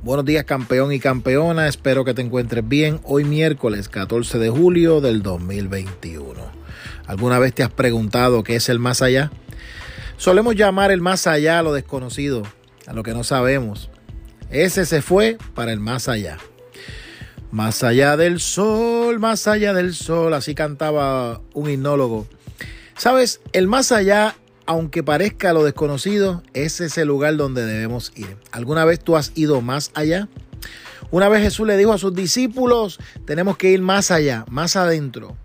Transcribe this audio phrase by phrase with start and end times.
[0.00, 3.00] Buenos días campeón y campeona, espero que te encuentres bien.
[3.02, 6.34] Hoy miércoles 14 de julio del 2021.
[7.08, 9.32] ¿Alguna vez te has preguntado qué es el más allá?
[10.16, 12.44] Solemos llamar el más allá a lo desconocido,
[12.86, 13.90] a lo que no sabemos.
[14.50, 16.38] Ese se fue para el más allá.
[17.50, 22.28] Más allá del sol, más allá del sol, así cantaba un hipnólogo.
[22.96, 24.36] Sabes, el más allá
[24.68, 28.36] aunque parezca lo desconocido, ese es el lugar donde debemos ir.
[28.52, 30.28] ¿Alguna vez tú has ido más allá?
[31.10, 35.38] Una vez Jesús le dijo a sus discípulos, tenemos que ir más allá, más adentro.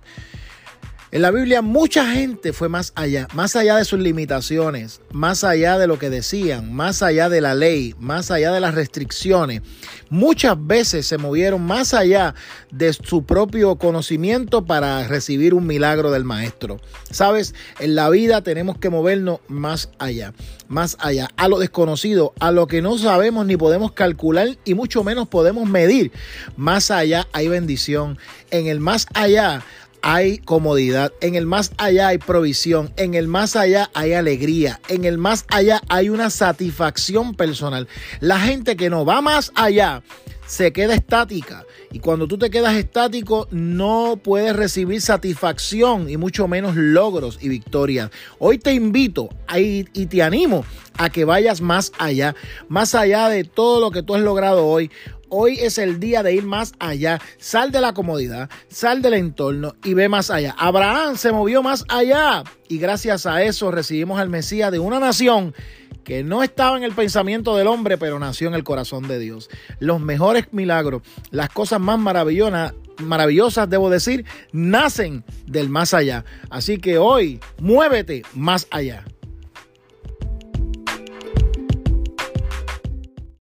[1.14, 5.78] En la Biblia mucha gente fue más allá, más allá de sus limitaciones, más allá
[5.78, 9.62] de lo que decían, más allá de la ley, más allá de las restricciones.
[10.10, 12.34] Muchas veces se movieron más allá
[12.72, 16.82] de su propio conocimiento para recibir un milagro del maestro.
[17.12, 20.34] Sabes, en la vida tenemos que movernos más allá,
[20.68, 25.04] más allá, a lo desconocido, a lo que no sabemos ni podemos calcular y mucho
[25.04, 26.12] menos podemos medir.
[26.58, 28.18] Más allá hay bendición.
[28.50, 29.64] En el más allá
[30.04, 35.06] hay comodidad, en el más allá hay provisión, en el más allá hay alegría, en
[35.06, 37.88] el más allá hay una satisfacción personal.
[38.20, 40.04] La gente que no va más allá
[40.46, 46.50] se queda estática y cuando tú te quedas estático no puedes recibir satisfacción y mucho
[46.50, 48.12] menos logros y victorias.
[48.40, 50.66] Hoy te invito y te animo
[50.98, 52.36] a que vayas más allá,
[52.68, 54.92] más allá de todo lo que tú has logrado hoy.
[55.36, 57.20] Hoy es el día de ir más allá.
[57.40, 60.54] Sal de la comodidad, sal del entorno y ve más allá.
[60.60, 65.56] Abraham se movió más allá y gracias a eso recibimos al Mesías de una nación
[66.04, 69.50] que no estaba en el pensamiento del hombre, pero nació en el corazón de Dios.
[69.80, 76.26] Los mejores milagros, las cosas más maravillosas, maravillosas, debo decir, nacen del más allá.
[76.52, 79.04] Así que hoy, muévete más allá.